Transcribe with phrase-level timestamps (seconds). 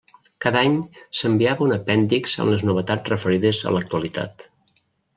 [0.45, 0.77] Cada any
[1.19, 4.51] s'enviava un apèndix amb les novetats referides a l'actualitat.